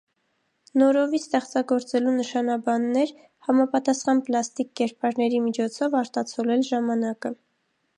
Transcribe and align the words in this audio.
Նորովի 0.83 1.19
ստեղծագործելու 1.23 2.13
նշանաբանն 2.15 2.99
էր՝ 3.03 3.13
համապատասխան 3.49 4.25
պլաստիկ 4.31 4.75
կերպարների 4.83 5.47
միջոցով 5.49 6.01
արտացոլել 6.05 6.71
ժամանակը։ 6.75 7.39